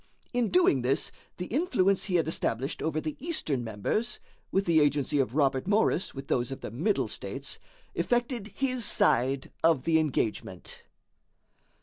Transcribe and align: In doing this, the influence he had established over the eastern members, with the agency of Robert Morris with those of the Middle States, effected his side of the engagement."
In 0.33 0.49
doing 0.49 0.81
this, 0.81 1.11
the 1.37 1.45
influence 1.45 2.05
he 2.05 2.15
had 2.15 2.27
established 2.27 2.81
over 2.81 2.99
the 2.99 3.15
eastern 3.19 3.63
members, 3.63 4.19
with 4.51 4.65
the 4.65 4.79
agency 4.81 5.19
of 5.19 5.35
Robert 5.35 5.67
Morris 5.67 6.15
with 6.15 6.27
those 6.27 6.49
of 6.49 6.61
the 6.61 6.71
Middle 6.71 7.07
States, 7.07 7.59
effected 7.93 8.47
his 8.55 8.83
side 8.83 9.51
of 9.63 9.83
the 9.83 9.99
engagement." 9.99 10.85